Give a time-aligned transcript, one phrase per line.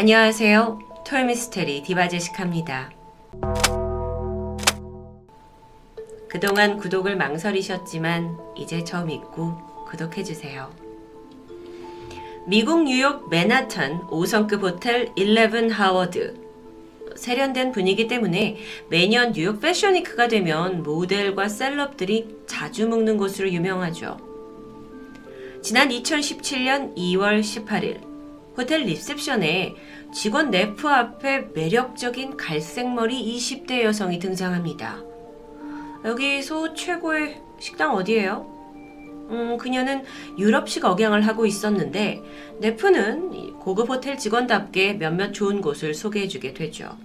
[0.00, 0.78] 안녕하세요.
[1.04, 2.90] 톨미스테리 디바제시카입니다.
[6.26, 9.58] 그동안 구독을 망설이셨지만 이제 저 믿고
[9.88, 10.74] 구독해주세요.
[12.46, 16.34] 미국 뉴욕 맨하탄 5성급 호텔 11 하워드
[17.14, 18.56] 세련된 분위기 때문에
[18.88, 24.16] 매년 뉴욕 패션위크가 되면 모델과 셀럽들이 자주 묵는 곳으로 유명하죠.
[25.60, 28.09] 지난 2017년 2월 18일
[28.56, 29.74] 호텔 리셉션에
[30.12, 34.98] 직원 네프 앞에 매력적인 갈색머리 20대 여성이 등장합니다.
[36.04, 38.58] 여기서 최고의 식당 어디예요?
[39.30, 40.04] 음, 그녀는
[40.38, 42.20] 유럽식 억양을 하고 있었는데
[42.58, 46.96] 네프는 고급 호텔 직원답게 몇몇 좋은 곳을 소개해주게 되죠.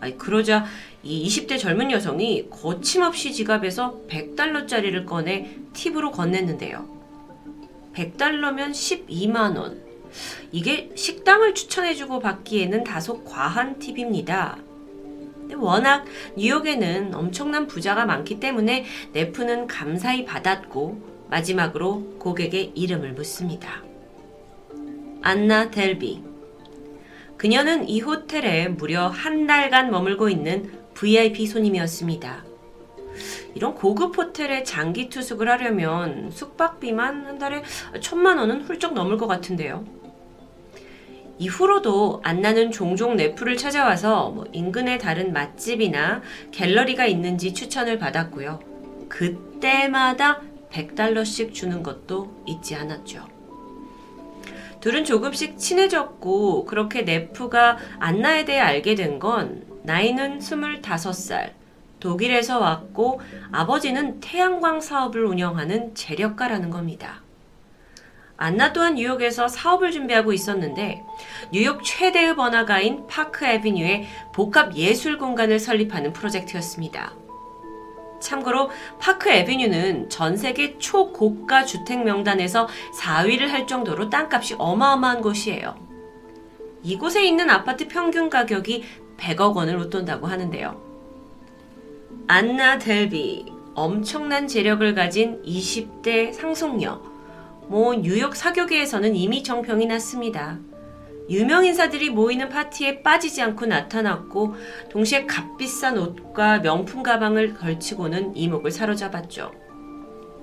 [0.00, 0.66] 아니, 그러자
[1.02, 6.86] 이 20대 젊은 여성이 거침없이 지갑에서 100달러짜리를 꺼내 팁으로 건넸는데요.
[7.94, 9.91] 100달러면 12만원.
[10.50, 14.58] 이게 식당을 추천해주고 받기에는 다소 과한 팁입니다.
[15.56, 16.04] 워낙
[16.36, 23.82] 뉴욕에는 엄청난 부자가 많기 때문에 네프는 감사히 받았고 마지막으로 고객의 이름을 묻습니다.
[25.22, 26.22] 안나 델비.
[27.36, 32.44] 그녀는 이 호텔에 무려 한 달간 머물고 있는 VIP 손님이었습니다.
[33.54, 37.62] 이런 고급 호텔에 장기 투숙을 하려면 숙박비만 한 달에
[38.00, 40.01] 천만 원은 훌쩍 넘을 것 같은데요.
[41.38, 48.60] 이후로도 안나는 종종 네프를 찾아와서 뭐 인근의 다른 맛집이나 갤러리가 있는지 추천을 받았고요.
[49.08, 53.26] 그때마다 100달러씩 주는 것도 잊지 않았죠.
[54.80, 61.50] 둘은 조금씩 친해졌고 그렇게 네프가 안나에 대해 알게 된 건 나이는 25살,
[62.00, 63.20] 독일에서 왔고
[63.52, 67.20] 아버지는 태양광 사업을 운영하는 재력가라는 겁니다.
[68.42, 71.04] 안나 또한 뉴욕에서 사업을 준비하고 있었는데
[71.52, 77.12] 뉴욕 최대의 번화가인 파크 에비뉴에 복합 예술 공간을 설립하는 프로젝트였습니다.
[78.20, 82.66] 참고로 파크 에비뉴는 전 세계 초고가 주택 명단에서
[83.00, 85.76] 4위를 할 정도로 땅값이 어마어마한 곳이에요.
[86.82, 88.82] 이곳에 있는 아파트 평균 가격이
[89.18, 90.82] 100억 원을 웃돈다고 하는데요.
[92.26, 97.11] 안나 델비, 엄청난 재력을 가진 20대 상속녀.
[97.72, 100.58] 뭐 뉴욕 사교계에서는 이미 정평이 났습니다.
[101.30, 104.54] 유명 인사들이 모이는 파티에 빠지지 않고 나타났고
[104.90, 109.52] 동시에 값비싼 옷과 명품 가방을 걸치고는 이목을 사로잡았죠.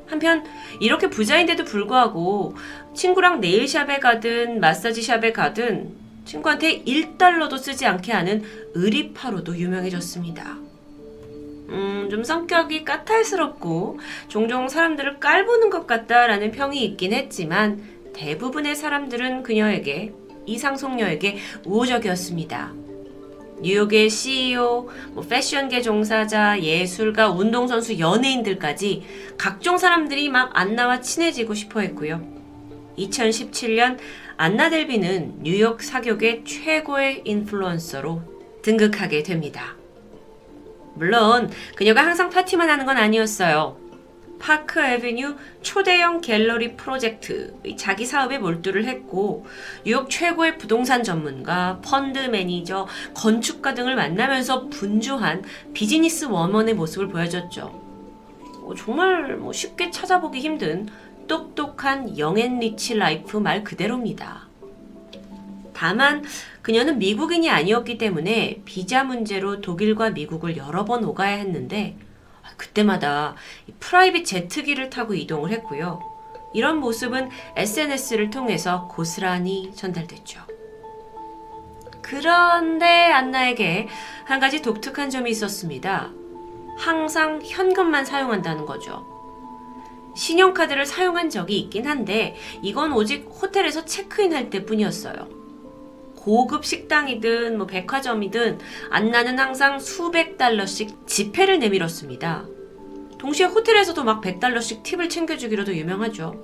[0.08, 0.44] 한편
[0.80, 2.56] 이렇게 부자인데도 불구하고
[2.96, 5.94] 친구랑 네일샵에 가든 마사지샵에 가든
[6.26, 8.42] 친구한테 1달러도 쓰지 않게 하는
[8.74, 10.69] 의리파로도 유명해졌습니다.
[11.72, 17.82] 음, 좀 성격이 까탈스럽고 종종 사람들을 깔보는 것 같다라는 평이 있긴 했지만
[18.14, 20.14] 대부분의 사람들은 그녀에게
[20.46, 22.74] 이상속녀에게 우호적이었습니다.
[23.62, 29.04] 뉴욕의 CEO, 뭐 패션계 종사자, 예술가, 운동선수, 연예인들까지
[29.38, 32.26] 각종 사람들이 막 안나와 친해지고 싶어 했고요.
[32.98, 33.98] 2017년
[34.38, 38.22] 안나 델비는 뉴욕 사교계 최고의 인플루언서로
[38.62, 39.79] 등극하게 됩니다.
[41.00, 43.78] 물론 그녀가 항상 파티만 하는 건 아니었어요.
[44.38, 49.46] 파크 에비뉴 초대형 갤러리 프로젝트 자기 사업에 몰두를 했고
[49.86, 55.44] 뉴욕 최고의 부동산 전문가, 펀드 매니저, 건축가 등을 만나면서 분주한
[55.74, 57.64] business woman의 모습을 보여줬죠.
[58.64, 60.88] 어, 정말 뭐 쉽게 찾아보기 힘든
[61.28, 64.50] 똑똑한 young and rich life 말 그대로입니다.
[65.74, 66.26] 다만
[66.70, 71.98] 그녀는 미국인이 아니었기 때문에 비자 문제로 독일과 미국을 여러 번 오가야 했는데
[72.58, 73.34] 그때마다
[73.80, 76.00] private 제트기를 타고 이동을 했고요.
[76.54, 80.42] 이런 모습은 SNS를 통해서 고스란히 전달됐죠.
[82.04, 83.88] 그런데 안나에게
[84.26, 86.12] 한 가지 독특한 점이 있었습니다.
[86.78, 89.08] 항상 현금만 사용한다는 거죠.
[90.16, 95.39] 신용카드를 사용한 적이 있긴 한데 이건 오직 호텔에서 체크인 할 때 뿐이었어요.
[96.30, 98.60] 고급 식당이든 뭐 백화점이든
[98.92, 102.46] 안나는 항상 수백 달러씩 지폐를 내밀었습니다.
[103.18, 106.40] 동시에 호텔에서도 막 100달러씩 팁을 챙겨주기로도 유명하죠.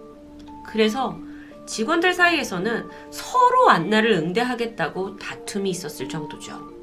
[0.65, 1.19] 그래서
[1.67, 6.73] 직원들 사이에서는 서로 안나를 응대하겠다고 다툼이 있었을 정도죠.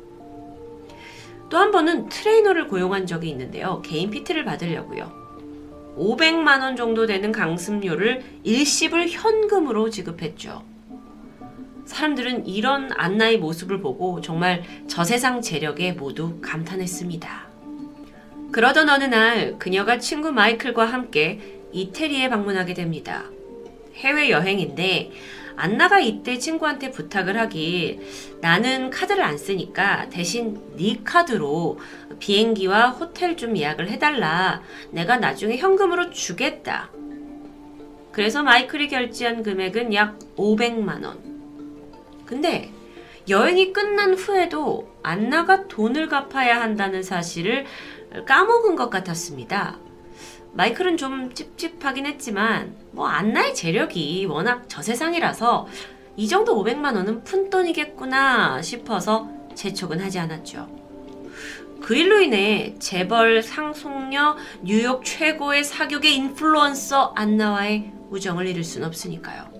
[1.48, 3.82] 또 한 번은 트레이너를 고용한 적이 있는데요.
[3.84, 5.10] 개인 PT를 받으려고요.
[5.98, 10.71] 500만원 정도 되는 강습료를 일시불 현금으로 지급했죠.
[11.92, 17.48] 사람들은 이런 안나의 모습을 보고 정말 저 세상 재력에 모두 감탄했습니다.
[18.50, 23.24] 그러던 어느 날 그녀가 친구 마이클과 함께 이태리에 방문하게 됩니다.
[23.96, 25.10] 해외 여행인데
[25.56, 28.00] 안나가 이때 친구한테 부탁을 하길
[28.40, 31.78] 나는 카드를 안 쓰니까 대신 네 카드로
[32.18, 34.62] 비행기와 호텔 좀 예약을 해달라.
[34.90, 36.90] 내가 나중에 현금으로 주겠다.
[38.12, 41.31] 그래서 마이클이 결제한 금액은 약 500만 원.
[42.32, 42.72] 근데
[43.28, 47.66] 여행이 끝난 후에도 안나가 돈을 갚아야 한다는 사실을
[48.26, 49.78] 까먹은 것 같았습니다.
[50.54, 55.68] 마이클은 좀 찝찝하긴 했지만 뭐 안나의 재력이 워낙 저세상이라서
[56.16, 60.66] 이 정도 500만 원은 푼돈이겠구나 싶어서 재촉은 하지 않았죠.
[61.82, 69.51] 그 일로 인해 재벌 상속녀 뉴욕 최고의 사격의 인플루언서 안나와의 우정을 잃을 순 없으니까요.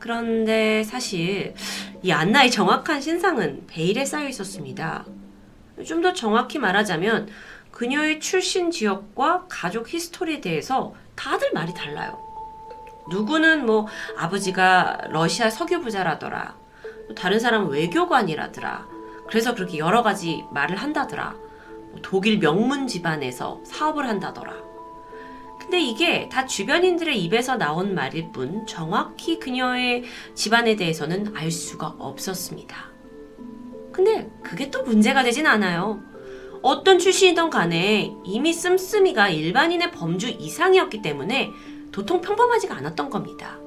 [0.00, 1.54] 그런데 사실
[2.02, 5.04] 이 안나의 정확한 신상은 베일에 쌓여 있었습니다.
[5.86, 7.28] 좀 더 정확히 말하자면
[7.70, 12.18] 그녀의 출신 지역과 가족 히스토리에 대해서 다들 말이 달라요.
[13.10, 13.86] 누구는 뭐
[14.18, 16.56] 아버지가 러시아 석유 부자라더라.
[17.16, 18.86] 다른 사람은 외교관이라더라.
[19.28, 21.34] 그래서 그렇게 여러 가지 말을 한다더라.
[22.02, 24.69] 독일 명문 집안에서 사업을 한다더라.
[25.70, 30.02] 근데 이게 다 주변인들의 입에서 나온 말일 뿐 정확히 그녀의
[30.34, 32.90] 집안에 대해서는 알 수가 없었습니다.
[33.92, 36.02] 근데 그게 또 문제가 되진 않아요.
[36.60, 41.52] 어떤 출신이던 간에 이미 씀씀이가 일반인의 범주 이상이었기 때문에
[41.92, 43.60] 도통 평범하지가 않았던 겁니다.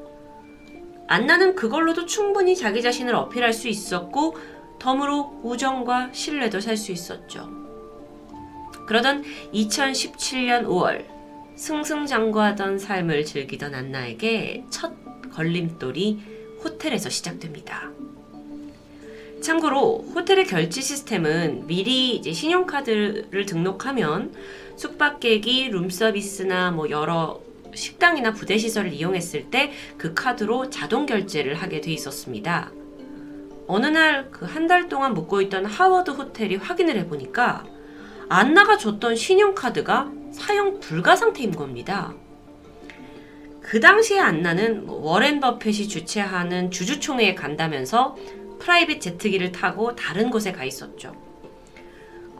[1.07, 4.35] 안나는 그걸로도 충분히 자기 자신을 어필할 수 있었고
[4.77, 7.49] 덤으로 우정과 신뢰도 살 수 있었죠.
[8.87, 9.23] 그러던
[9.53, 11.12] 2017년 5월
[11.55, 14.93] 승승장구하던 삶을 즐기던 안나에게 첫
[15.31, 16.19] 걸림돌이
[16.63, 17.91] 호텔에서 시작됩니다.
[19.41, 24.33] 참고로 호텔의 결제 시스템은 미리 이제 신용카드를 등록하면
[24.77, 27.41] 숙박객이 룸서비스나 뭐 여러
[27.75, 32.71] 식당이나 부대 시설을 이용했을 때 그 카드로 자동 결제를 하게 돼 있었습니다.
[33.67, 37.65] 어느 날 그 한 달 동안 묵고 있던 하워드 호텔이 확인을 해보니까
[38.29, 42.13] 안나가 줬던 신용카드가 사용 불가 상태인 겁니다.
[43.61, 48.17] 그 당시에 안나는 뭐 워렌 버핏이 주최하는 주주총회에 간다면서
[48.59, 51.15] private 제트기를 타고 다른 곳에 가 있었죠.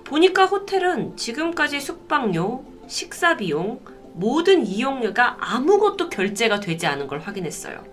[0.04, 3.80] 보니까 호텔은 지금까지 숙박료, 식사 비용,
[4.14, 7.84] 모든 이용료가 아무것도 결제가 되지 않은 걸 확인했어요.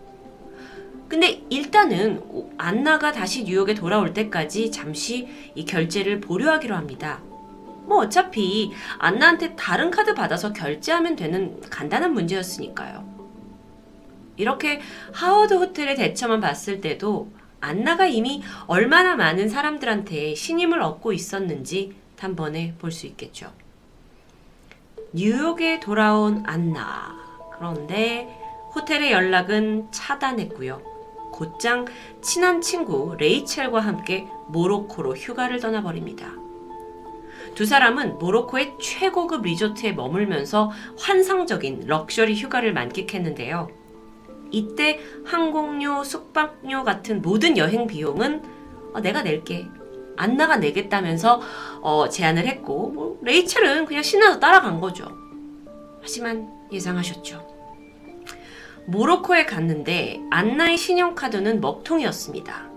[1.09, 2.23] 근데 일단은
[2.57, 7.21] 안나가 다시 뉴욕에 돌아올 때까지 잠시 이 결제를 보류하기로 합니다.
[7.91, 13.05] 뭐 어차피 안나한테 다른 카드 받아서 결제하면 되는 간단한 문제였으니까요.
[14.37, 14.81] 이렇게
[15.13, 22.93] 하워드 호텔의 대처만 봤을 때도 안나가 이미 얼마나 많은 사람들한테 신임을 얻고 있었는지 단번에 볼
[22.93, 23.53] 수 있겠죠.
[25.13, 27.19] 뉴욕에 돌아온 안나.
[27.59, 28.29] 그런데
[28.73, 30.81] 호텔의 연락은 차단했고요.
[31.33, 31.87] 곧장
[32.23, 36.50] 친한 친구 레이첼과 함께 모로코로 휴가를 떠나버립니다.
[37.55, 43.69] 두 사람은 모로코의 최고급 리조트에 머물면서 환상적인 럭셔리 휴가를 만끽했는데요.
[44.51, 48.43] 이때 항공료, 숙박료 같은 모든 여행 비용은
[48.95, 49.69] 어, 내가 낼게.
[50.17, 51.41] 안나가 내겠다면서
[51.81, 55.07] 어, 제안을 했고 뭐, 레이첼은 그냥 신나서 따라간 거죠.
[56.03, 57.49] 하지만 예상하셨죠.
[58.87, 62.70] 모로코에 갔는데 안나의 신용카드는 먹통이었습니다.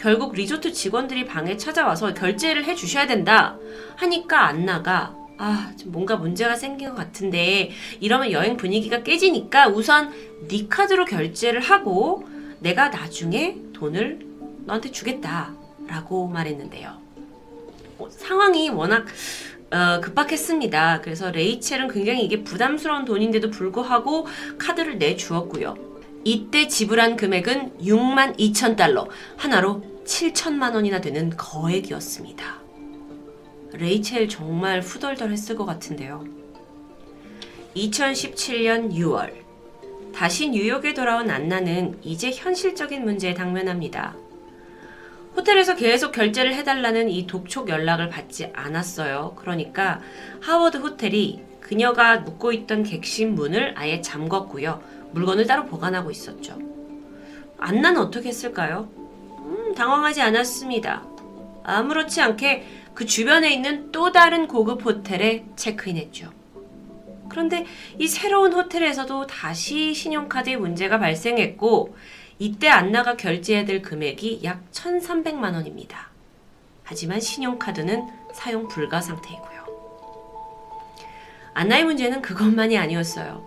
[0.00, 3.58] 결국 리조트 직원들이 방에 찾아와서 결제를 해 주셔야 된다
[3.96, 10.10] 하니까 안 나가 아, 좀 뭔가 문제가 생긴 것 같은데 이러면 여행 분위기가 깨지니까 우선
[10.48, 12.26] 네 카드로 결제를 하고
[12.60, 14.20] 내가 나중에 돈을
[14.64, 16.96] 너한테 주겠다라고 말했는데요.
[17.98, 19.06] 어, 상황이 워낙
[19.70, 21.02] 어, 급박했습니다.
[21.02, 24.26] 그래서 레이첼은 굉장히 이게 부담스러운 돈인데도 불구하고
[24.58, 25.90] 카드를 내주었고요.
[26.24, 32.60] 이때 지불한 금액은 6만 2천 달러, 하나로 7천만 원이나 되는 거액이었습니다.
[33.74, 36.24] 레이첼 정말 후덜덜 했을 것 같은데요.
[37.76, 39.32] 2017년 6월
[40.12, 44.16] 다시 뉴욕에 돌아온 안나는 이제 현실적인 문제에 당면합니다.
[45.36, 49.36] 호텔에서 계속 결제를 해달라는 이 독촉 연락을 받지 않았어요.
[49.36, 50.00] 그러니까
[50.40, 54.80] 하워드 호텔이 그녀가 묵고 있던 객실 문을 아예 잠궜고요.
[55.12, 56.58] 물건을 따로 보관하고 있었죠.
[57.58, 58.99] 안나는 어떻게 했을까요?
[59.80, 61.02] 음, 당황하지 않았습니다.
[61.64, 66.30] 아무렇지 않게 그 주변에 있는 또 다른 고급 호텔에 체크인했죠.
[67.30, 67.64] 그런데
[67.98, 71.96] 이 새로운 호텔에서도 다시 신용카드에 문제가 발생했고
[72.38, 76.10] 이때 안나가 결제해야 될 금액이 약 1,300만 원입니다.
[76.82, 79.60] 하지만 신용카드는 사용 불가 상태이고요.
[81.54, 83.46] 안나의 문제는 그것만이 아니었어요.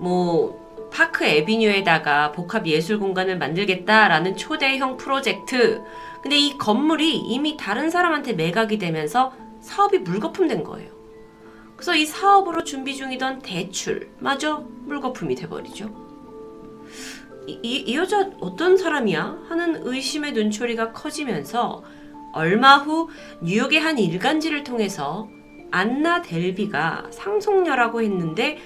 [0.00, 5.82] 뭐 파크 에비뉴에다가 복합 예술 공간을 만들겠다라는 초대형 프로젝트.
[6.22, 10.90] 근데 이 건물이 이미 다른 사람한테 매각이 되면서 사업이 물거품된 거예요.
[11.76, 16.08] 그래서 이 사업으로 준비 중이던 대출 마저 물거품이 돼버리죠.
[17.46, 19.44] 이, 이, 이 여자 어떤 사람이야?
[19.48, 21.84] 하는 의심의 눈초리가 커지면서
[22.32, 23.08] 얼마 후
[23.42, 25.28] 뉴욕의 한 일간지를 통해서
[25.70, 28.58] 안나 델비가 상속녀라고 했는데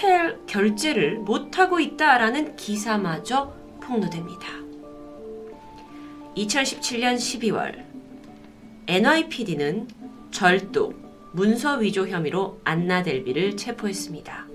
[0.00, 3.52] 호텔 결제를 못하고 있다라는 기사마저
[3.82, 4.48] 폭로됩니다.
[6.36, 7.84] 2017년 12월
[8.86, 9.88] NYPD는
[10.30, 10.94] 절도,
[11.32, 14.46] 문서 위조 혐의로 안나 델비를 체포했습니다.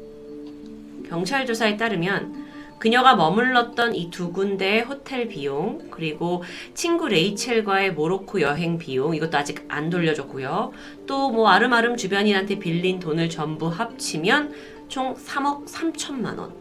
[1.09, 2.45] 경찰 조사에 따르면
[2.79, 9.63] 그녀가 머물렀던 이 두 군데의 호텔 비용, 그리고 친구 레이첼과의 모로코 여행 비용, 이것도 아직
[9.67, 10.71] 안 돌려줬고요.
[11.05, 16.54] 또 뭐 아름아름 주변인한테 빌린 돈을 전부 합치면 총 3억 3천만 원.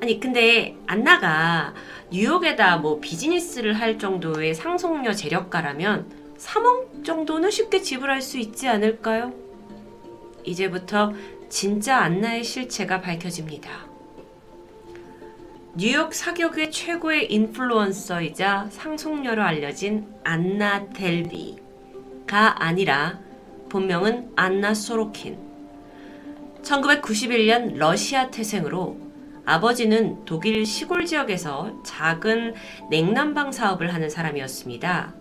[0.00, 1.74] 아니, 근데 안나가
[2.10, 9.32] 뉴욕에다 뭐 비즈니스를 할 정도의 상속녀 재력가라면 3억 정도는 쉽게 지불할 수 있지 않을까요?
[10.44, 11.12] 이제부터
[11.48, 13.88] 진짜 안나의 실체가 밝혀집니다.
[15.74, 23.20] 뉴욕 사격의 최고의 인플루언서이자 상속녀로 알려진 안나 델비가 아니라
[23.68, 25.47] 본명은 안나 소로킨.
[26.68, 28.98] 1991년 러시아 태생으로
[29.44, 32.54] 아버지는 독일 시골 지역에서 작은
[32.90, 35.14] 냉난방 사업을 하는 사람이었습니다.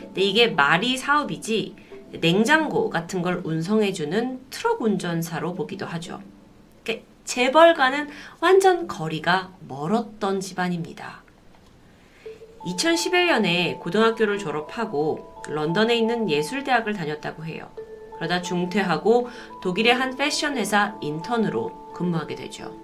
[0.00, 1.76] 근데 이게 말이 사업이지
[2.20, 6.20] 냉장고 같은 걸 운송해주는 트럭 운전사로 보기도 하죠.
[7.26, 8.08] 재벌과는
[8.40, 11.22] 완전 거리가 멀었던 집안입니다.
[12.64, 17.68] 2011년에 고등학교를 졸업하고 런던에 있는 예술대학을 다녔다고 해요.
[18.16, 19.28] 그러다 중퇴하고
[19.62, 22.74] 독일의 한 패션 회사 인턴으로 근무하게 되죠.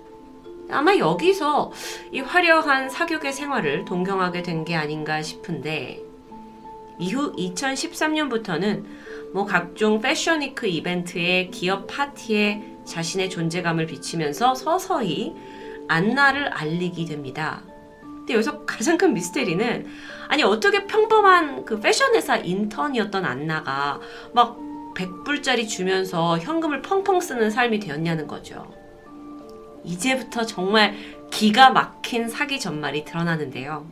[0.70, 1.70] 아마 여기서
[2.12, 6.00] 이 화려한 사교계 생활을 동경하게 된 게 아닌가 싶은데
[6.98, 8.84] 이후 2013년부터는
[9.32, 15.34] 뭐 각종 패션위크 이벤트에 기업 파티에 자신의 존재감을 비치면서 서서히
[15.88, 17.62] 안나를 알리게 됩니다.
[18.00, 19.86] 근데 여기서 가장 큰 미스테리는
[20.28, 24.00] 아니 어떻게 평범한 그 패션 회사 인턴이었던 안나가
[24.32, 24.58] 막
[24.94, 28.72] 100불짜리 주면서 현금을 펑펑 쓰는 삶이 되었냐는 거죠.
[29.84, 30.94] 이제부터 정말
[31.30, 33.86] 기가 막힌 사기 전말이 드러나는데요.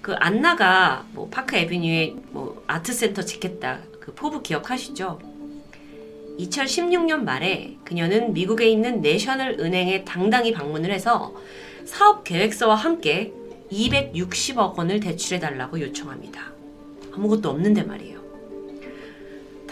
[0.00, 5.18] 그 안나가 뭐 파크 에비뉴에 뭐 아트센터 짓겠다 그 포부 기억하시죠?
[6.38, 11.34] 2016년 말에 그녀는 미국에 있는 내셔널 은행에 당당히 방문을 해서
[11.84, 13.32] 사업 계획서와 함께
[13.72, 16.52] 260억 원을 대출해 달라고 요청합니다.
[17.12, 18.15] 아무것도 없는데 말이에요.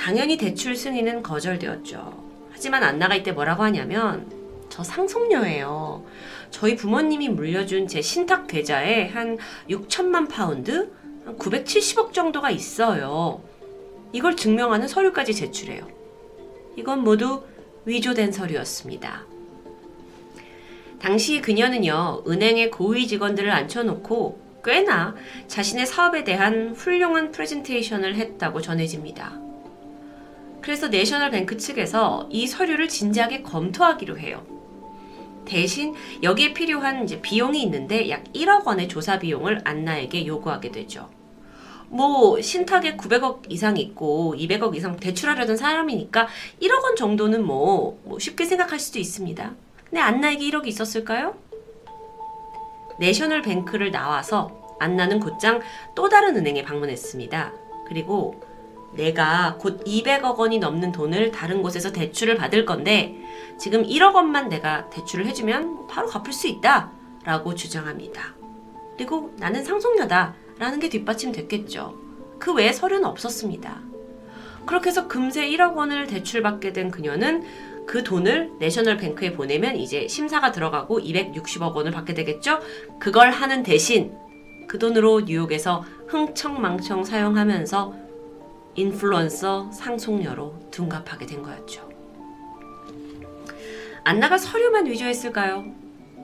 [0.04, 2.24] 당연히 대출 승인은 거절되었죠.
[2.52, 4.30] 하지만 안나가 이때 뭐라고 하냐면
[4.68, 6.04] 저 상속녀예요.
[6.50, 9.38] 저희 부모님이 물려준 제 신탁 계좌에 한
[9.70, 10.92] 6천만 파운드,
[11.24, 13.42] 한 970억 정도가 있어요.
[14.12, 15.88] 이걸 증명하는 서류까지 제출해요.
[16.76, 17.42] 이건 모두
[17.86, 19.24] 위조된 서류였습니다.
[21.00, 25.14] 당시 그녀는요, 은행의 고위 직원들을 앉혀놓고 꽤나
[25.48, 29.44] 자신의 사업에 대한 훌륭한 프레젠테이션을 했다고 전해집니다.
[30.64, 34.42] 그래서 내셔널 뱅크 측에서 이 서류를 진지하게 검토하기로 해요.
[35.44, 41.10] 대신 여기에 필요한 이제 비용이 있는데 약 1억 원의 조사 비용을 안나에게 요구하게 되죠.
[41.88, 46.28] 뭐 신탁에 900억 이상 있고 200억 이상 대출하려던 사람이니까
[46.62, 49.52] 1억 원 정도는 뭐, 뭐 쉽게 생각할 수도 있습니다.
[49.90, 51.36] 근데 안나에게 1억이 있었을까요?
[52.98, 55.60] 내셔널 뱅크를 나와서 안나는 곧장
[55.94, 57.52] 또 다른 은행에 방문했습니다.
[57.86, 58.40] 그리고
[58.96, 63.16] 내가 곧 200억 원이 넘는 돈을 다른 곳에서 대출을 받을 건데
[63.58, 66.92] 지금 1억 원만 내가 대출을 해주면 바로 갚을 수 있다
[67.24, 68.34] 라고 주장합니다.
[68.96, 71.94] 그리고 나는 상속녀다 라는 게 뒷받침됐겠죠.
[72.38, 73.80] 그 외에 서류는 없었습니다.
[74.66, 77.44] 그렇게 해서 금세 1억 원을 대출받게 된 그녀는
[77.86, 82.60] 그 돈을 내셔널 뱅크에 보내면 이제 심사가 들어가고 260억 원을 받게 되겠죠?
[82.98, 84.14] 그걸 하는 대신
[84.68, 88.03] 그 돈으로 뉴욕에서 흥청망청 사용하면서
[88.76, 91.88] 인플루언서 상속녀로 둔갑하게 된 거였죠.
[94.04, 95.64] 안나가 서류만 위조했을까요?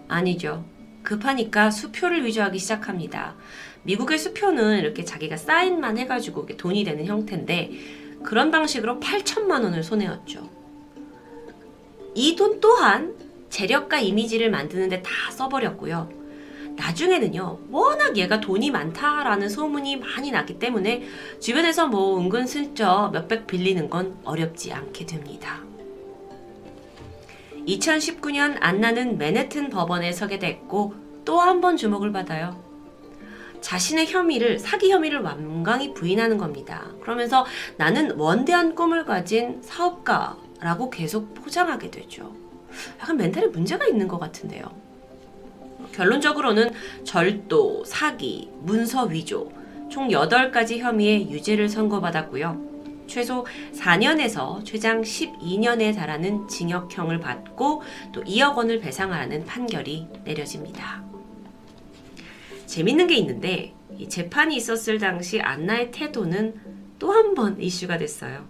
[0.09, 0.65] 아니죠.
[1.03, 3.37] 급하니까 수표를 위조하기 시작합니다.
[3.85, 7.71] 미국의 수표는 이렇게 자기가 사인만 해가지고 돈이 되는 형태인데
[8.23, 10.49] 그런 방식으로 8천만 원을 손해였죠.
[12.15, 13.15] 이 돈 또한
[13.49, 16.20] 재력가 이미지를 만드는데 다 써버렸고요.
[16.77, 21.03] 나중에는요, 워낙 얘가 돈이 많다라는 소문이 많이 났기 때문에
[21.41, 25.61] 주변에서 뭐 은근슬쩍 몇백 빌리는 건 어렵지 않게 됩니다.
[27.67, 32.61] 2019년 안나는 맨해튼 법원에 서게 됐고 또 한 번 주목을 받아요.
[33.61, 36.87] 자신의 혐의를 사기 혐의를 완강히 부인하는 겁니다.
[37.03, 37.45] 그러면서
[37.77, 42.35] 나는 원대한 꿈을 가진 사업가라고 계속 포장하게 되죠.
[43.01, 44.65] 약간 멘탈에 문제가 있는 것 같은데요.
[45.93, 46.71] 결론적으로는
[47.05, 49.51] 절도, 사기, 문서 위조
[49.91, 52.71] 총 8가지 혐의의 유죄를 선고받았고요.
[53.07, 53.45] 최소
[53.75, 57.83] 4년에서 최장 12년에 달하는 징역형을 받고
[58.13, 61.03] 또 2억 원을 배상하라는 판결이 내려집니다.
[62.67, 66.55] 재밌는 게 있는데 이 재판이 있었을 당시 안나의 태도는
[67.01, 68.47] 또 한 번 이슈가 됐어요.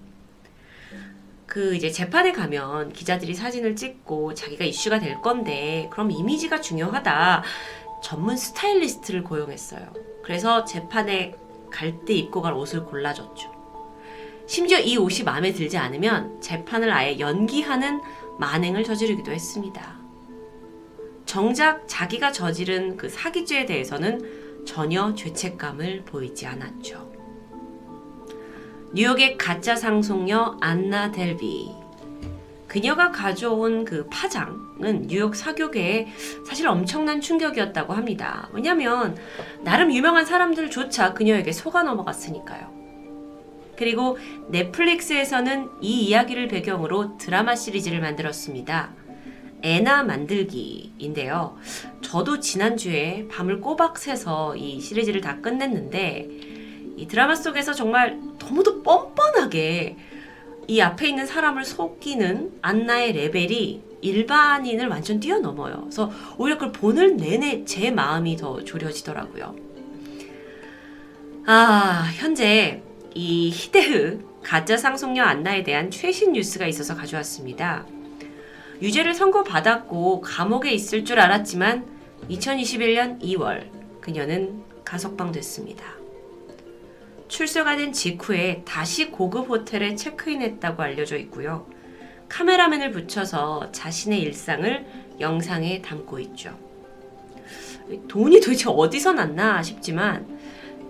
[1.50, 7.42] 그 이제 재판에 가면 기자들이 사진을 찍고 자기가 이슈가 될 건데 그럼 이미지가 중요하다.
[8.04, 9.92] 전문 스타일리스트를 고용했어요.
[10.22, 11.34] 그래서 재판에
[11.70, 13.50] 갈 때 입고 갈 옷을 골라줬죠.
[14.46, 18.00] 심지어 이 옷이 마음에 들지 않으면 재판을 아예 연기하는
[18.38, 19.98] 만행을 저지르기도 했습니다.
[21.26, 27.19] 정작 자기가 저지른 그 사기죄에 대해서는 전혀 죄책감을 보이지 않았죠.
[28.92, 31.70] 뉴욕의 가짜 상속녀 안나 델비.
[32.66, 36.08] 그녀가 가져온 그 파장은 뉴욕 사교계에
[36.44, 38.48] 사실 엄청난 충격이었다고 합니다.
[38.52, 39.16] 왜냐면
[39.62, 42.80] 나름 유명한 사람들조차 그녀에게 속아 넘어갔으니까요.
[43.76, 44.18] 그리고
[44.48, 48.90] 넷플릭스에서는 이 이야기를 배경으로 드라마 시리즈를 만들었습니다.
[49.62, 51.56] 애나 만들기인데요.
[52.00, 56.59] 저도 지난주에 밤을 꼬박 새서 이 시리즈를 다 끝냈는데
[57.00, 59.96] 이 드라마 속에서 정말 너무도 뻔뻔하게
[60.68, 65.80] 이 앞에 있는 사람을 속이는 안나의 레벨이 일반인을 완전 뛰어넘어요.
[65.80, 69.56] 그래서 오히려 그걸 보는 내내 제 마음이 더 졸여지더라고요.
[71.46, 72.82] 아, 현재
[73.14, 77.86] 이 히데흐 가짜 상속녀 안나에 대한 최신 뉴스가 있어서 가져왔습니다.
[78.82, 81.86] 유죄를 선고받았고 감옥에 있을 줄 알았지만
[82.28, 83.64] 2021년 2월
[84.02, 85.99] 그녀는 가석방됐습니다.
[87.30, 91.66] 출소가 된 직후에 다시 고급 호텔에 체크인했다고 알려져 있고요.
[92.28, 94.86] 카메라맨을 붙여서 자신의 일상을
[95.20, 96.58] 영상에 담고 있죠.
[98.08, 100.38] 돈이 도대체 어디서 났나 싶지만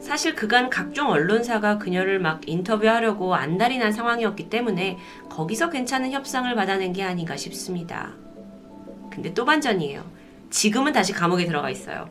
[0.00, 4.98] 사실 그간 각종 언론사가 그녀를 막 인터뷰하려고 안달이 난 상황이었기 때문에
[5.28, 8.14] 거기서 괜찮은 협상을 받아낸 게 아닌가 싶습니다.
[9.10, 10.10] 근데 또 반전이에요.
[10.48, 12.08] 지금은 다시 감옥에 들어가 있어요.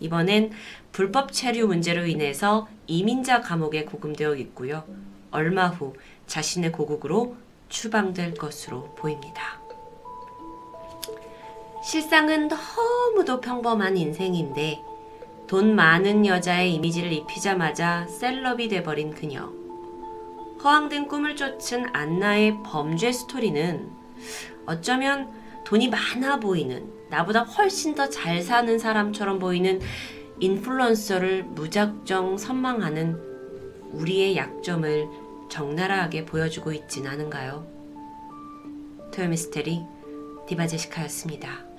[0.00, 0.50] 이번엔
[0.92, 4.84] 불법 체류 문제로 인해서 이민자 감옥에 구금되어 있고요.
[5.30, 5.94] 얼마 후
[6.26, 7.36] 자신의 고국으로
[7.68, 9.60] 추방될 것으로 보입니다.
[11.82, 14.80] 실상은 너무도 평범한 인생인데
[15.46, 19.50] 돈 많은 여자의 이미지를 입히자마자 셀럽이 돼버린 그녀.
[20.62, 23.90] 허황된 꿈을 쫓은 안나의 범죄 스토리는
[24.66, 25.39] 어쩌면
[25.70, 29.80] 돈이 많아 보이는, 나보다 훨씬 더 잘 사는 사람처럼 보이는
[30.40, 33.16] 인플루언서를 무작정 선망하는
[33.92, 35.06] 우리의 약점을
[35.48, 37.64] 적나라하게 보여주고 있진 않은가요?
[39.14, 39.80] 토요미스테리
[40.48, 41.69] 디바제시카였습니다.